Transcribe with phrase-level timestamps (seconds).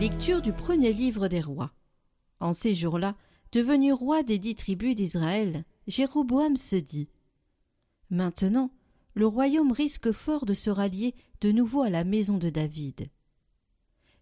[0.00, 1.74] Lecture du premier livre des rois.
[2.40, 3.18] En ces jours-là,
[3.52, 7.10] devenu roi des dix tribus d'Israël, Jéroboam se dit
[8.08, 8.70] Maintenant,
[9.12, 13.10] le royaume risque fort de se rallier de nouveau à la maison de David.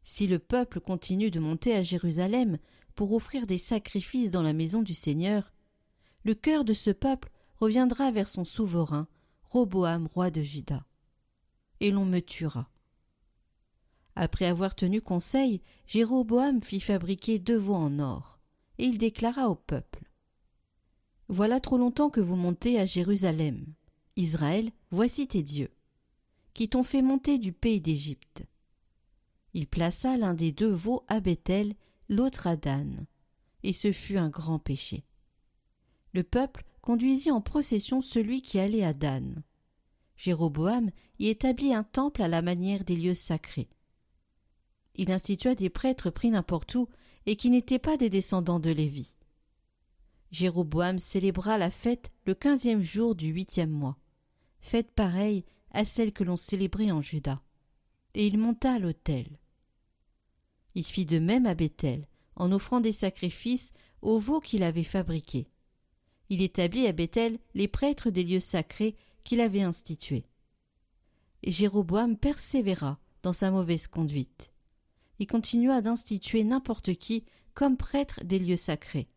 [0.02, 2.58] Si le peuple continue de monter à Jérusalem
[2.96, 5.52] pour offrir des sacrifices dans la maison du Seigneur,
[6.24, 9.06] le cœur de ce peuple reviendra vers son souverain,
[9.44, 10.84] Roboam, roi de Juda.
[11.78, 12.68] Et l'on me tuera.
[14.20, 18.40] Après avoir tenu conseil, Jéroboam fit fabriquer deux veaux en or,
[18.78, 20.10] et il déclara au peuple
[21.28, 23.64] Voilà trop longtemps que vous montez à Jérusalem.
[24.16, 25.70] Israël, voici tes dieux,
[26.52, 28.42] qui t'ont fait monter du pays d'Égypte.
[29.54, 31.74] Il plaça l'un des deux veaux à Bethel,
[32.08, 33.06] l'autre à Dan,
[33.62, 35.04] et ce fut un grand péché.
[36.12, 39.44] Le peuple conduisit en procession celui qui allait à Dan.
[40.16, 43.68] Jéroboam y établit un temple à la manière des lieux sacrés
[44.98, 46.88] il institua des prêtres pris n'importe où
[47.24, 49.14] et qui n'étaient pas des descendants de Lévi.
[50.30, 53.96] Jéroboam célébra la fête le quinzième jour du huitième mois,
[54.60, 57.40] fête pareille à celle que l'on célébrait en Juda,
[58.14, 59.38] et il monta à l'autel.
[60.74, 65.48] Il fit de même à Bethel, en offrant des sacrifices aux veaux qu'il avait fabriqués.
[66.28, 70.26] Il établit à Bethel les prêtres des lieux sacrés qu'il avait institués.
[71.44, 74.52] Jéroboam persévéra dans sa mauvaise conduite
[75.18, 77.24] il continua d'instituer n'importe qui
[77.54, 79.08] comme prêtre des lieux sacrés.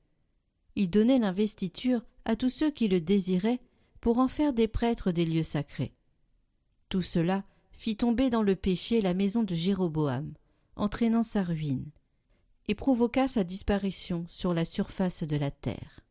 [0.75, 3.59] Il donnait l'investiture à tous ceux qui le désiraient
[3.99, 5.93] pour en faire des prêtres des lieux sacrés.
[6.89, 10.33] Tout cela fit tomber dans le péché la maison de Jéroboam,
[10.75, 11.91] entraînant sa ruine,
[12.67, 16.01] et provoqua sa disparition sur la surface de la terre.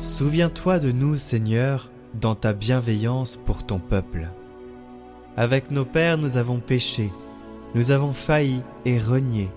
[0.00, 4.30] Souviens-toi de nous, Seigneur, dans ta bienveillance pour ton peuple.
[5.36, 7.12] Avec nos pères nous avons péché,
[7.74, 9.50] nous avons failli et renié.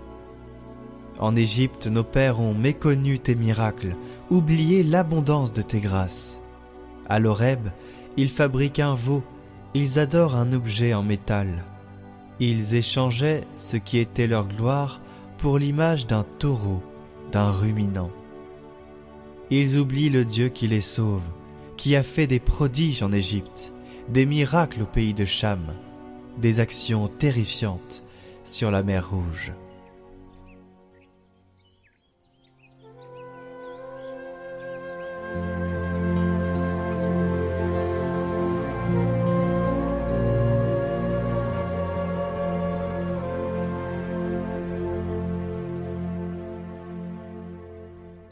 [1.18, 3.96] En Égypte nos pères ont méconnu tes miracles,
[4.30, 6.42] oublié l'abondance de tes grâces.
[7.08, 7.70] À l'Oreb,
[8.18, 9.24] ils fabriquent un veau,
[9.74, 11.64] ils adorent un objet en métal.
[12.42, 15.00] Ils échangeaient ce qui était leur gloire
[15.38, 16.84] pour l'image d'un taureau,
[17.32, 18.12] d'un ruminant.
[19.56, 21.22] Ils oublient le Dieu qui les sauve,
[21.78, 23.72] qui a fait des prodiges en Égypte,
[24.10, 25.60] des miracles au pays de Cham,
[26.40, 28.04] des actions terrifiantes
[28.44, 29.54] sur la mer Rouge.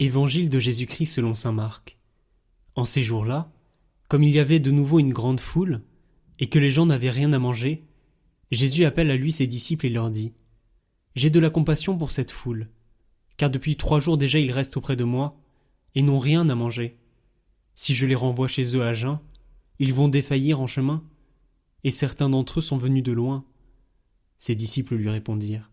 [0.02, 1.96] Évangile de Jésus-Christ selon saint Marc.
[2.74, 3.52] En ces jours-là,
[4.08, 5.80] comme il y avait de nouveau une grande foule,
[6.40, 7.86] et que les gens n'avaient rien à manger,
[8.50, 10.32] Jésus appelle à lui ses disciples et leur dit
[11.14, 12.68] J'ai de la compassion pour cette foule,
[13.36, 15.38] car depuis trois jours déjà ils restent auprès de moi,
[15.94, 16.98] et n'ont rien à manger.
[17.76, 19.20] Si je les renvoie chez eux à jeun,
[19.78, 21.04] ils vont défaillir en chemin,
[21.84, 23.44] et certains d'entre eux sont venus de loin.
[24.36, 25.70] Ses disciples lui répondirent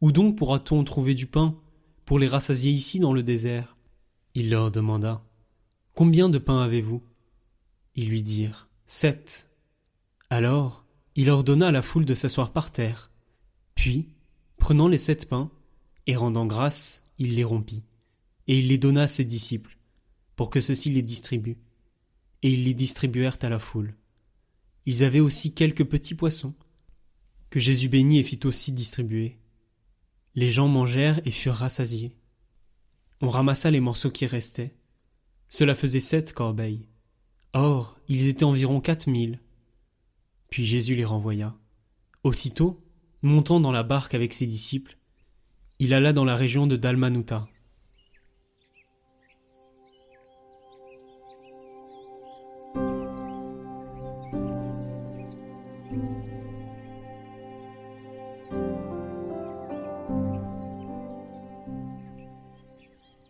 [0.00, 1.60] Où donc pourra-t-on trouver du pain
[2.10, 3.76] pour les rassasier ici dans le désert
[4.34, 5.22] Il leur demanda
[5.94, 7.04] Combien de pains avez-vous?
[7.94, 9.48] Ils lui dirent Sept.
[10.28, 10.84] Alors
[11.14, 13.12] il ordonna à la foule de s'asseoir par terre.
[13.76, 14.08] Puis,
[14.56, 15.52] prenant les sept pains,
[16.08, 17.84] et rendant grâce, il les rompit,
[18.48, 19.78] et il les donna à ses disciples,
[20.34, 21.58] pour que ceux-ci les distribuent.
[22.42, 23.94] Et ils les distribuèrent à la foule.
[24.84, 26.54] Ils avaient aussi quelques petits poissons,
[27.50, 29.38] que Jésus bénit et fit aussi distribuer.
[30.34, 32.16] Les gens mangèrent et furent rassasiés.
[33.20, 34.74] On ramassa les morceaux qui restaient.
[35.48, 36.86] Cela faisait sept corbeilles.
[37.52, 39.40] Or, ils étaient environ quatre mille.
[40.48, 41.56] Puis Jésus les renvoya.
[42.22, 42.80] Aussitôt,
[43.22, 44.96] montant dans la barque avec ses disciples,
[45.78, 47.48] il alla dans la région de Dalmanuta.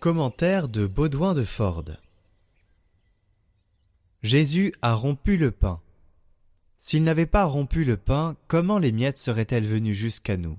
[0.00, 1.85] Commentaire de Baudouin de Ford
[4.23, 5.82] Jésus a rompu le pain.
[6.79, 10.58] S'il n'avait pas rompu le pain, comment les miettes seraient-elles venues jusqu'à nous?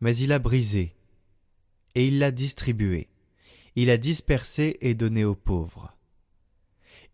[0.00, 0.94] Mais il a brisé,
[1.94, 3.08] et il l'a distribué.
[3.76, 5.94] Il a dispersé et donné aux pauvres.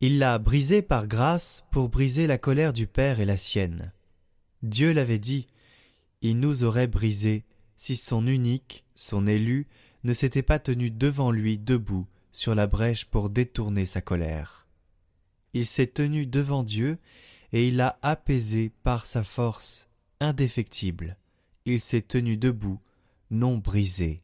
[0.01, 3.93] Il l'a brisé par grâce pour briser la colère du Père et la sienne.
[4.63, 5.49] Dieu l'avait dit,
[6.23, 7.43] il nous aurait brisé
[7.77, 9.67] si son unique, son élu,
[10.05, 14.67] ne s'était pas tenu devant lui debout sur la brèche pour détourner sa colère.
[15.55, 16.99] Il s'est tenu devant Dieu
[17.53, 19.89] et il l'a apaisé par sa force
[20.21, 21.17] indéfectible.
[21.65, 22.81] Il s'est tenu debout,
[23.31, 24.19] non brisé.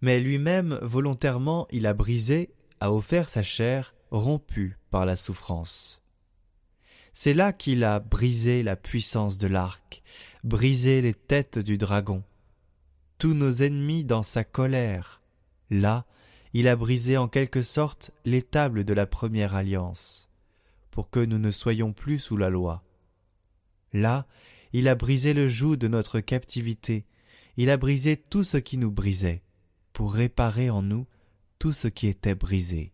[0.00, 6.02] Mais lui-même, volontairement, il a brisé, a offert sa chair, rompue par la souffrance.
[7.12, 10.02] C'est là qu'il a brisé la puissance de l'arc,
[10.44, 12.22] brisé les têtes du dragon,
[13.18, 15.22] tous nos ennemis dans sa colère.
[15.70, 16.06] Là,
[16.54, 20.30] il a brisé en quelque sorte les tables de la première alliance,
[20.90, 22.84] pour que nous ne soyons plus sous la loi.
[23.92, 24.26] Là,
[24.72, 27.06] il a brisé le joug de notre captivité,
[27.56, 29.42] il a brisé tout ce qui nous brisait,
[29.92, 31.06] pour réparer en nous
[31.58, 32.92] tout ce qui était brisé,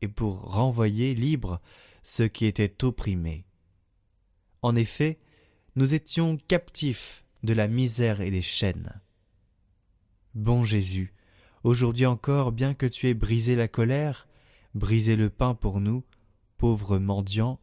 [0.00, 1.60] et pour renvoyer libre
[2.02, 3.44] ceux qui étaient opprimés.
[4.62, 5.18] En effet,
[5.76, 9.00] nous étions captifs de la misère et des chaînes.
[10.34, 11.12] Bon Jésus,
[11.62, 14.26] aujourd'hui encore, bien que tu aies brisé la colère,
[14.74, 16.04] brisé le pain pour nous,
[16.56, 17.60] pauvres mendiants,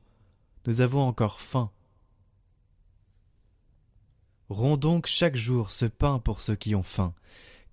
[0.67, 1.71] nous avons encore faim.
[4.49, 7.15] Rends donc chaque jour ce pain pour ceux qui ont faim,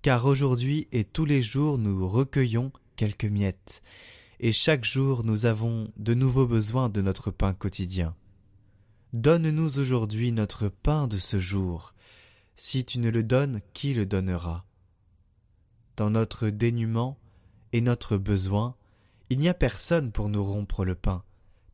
[0.01, 3.83] car aujourd'hui et tous les jours nous recueillons quelques miettes,
[4.39, 8.15] et chaque jour nous avons de nouveaux besoins de notre pain quotidien.
[9.13, 11.93] Donne-nous aujourd'hui notre pain de ce jour.
[12.55, 14.65] Si tu ne le donnes, qui le donnera?
[15.97, 17.17] Dans notre dénuement
[17.73, 18.75] et notre besoin,
[19.29, 21.23] il n'y a personne pour nous rompre le pain,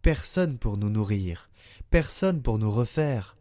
[0.01, 1.49] personne pour nous nourrir,
[1.89, 3.35] personne pour nous refaire,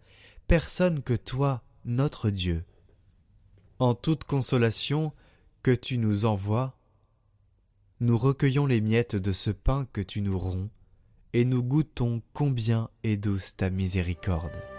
[0.49, 2.64] personne que toi, notre Dieu.
[3.79, 5.12] En toute consolation
[5.62, 6.76] que tu nous envoies,
[8.00, 10.69] nous recueillons les miettes de ce pain que tu nous romps,
[11.32, 14.71] et nous goûtons combien est douce ta miséricorde.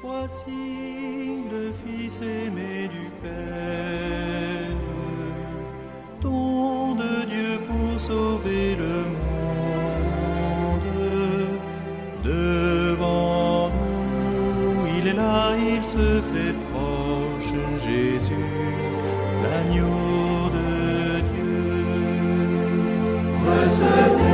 [0.00, 4.76] Voici le Fils aimé du Père,
[6.20, 9.58] don de Dieu pour sauver le monde.
[12.22, 17.52] Devant nous, il est là, il se fait proche,
[17.84, 18.54] Jésus,
[19.42, 21.74] l'agneau de Dieu.
[23.64, 24.27] Jusqu'au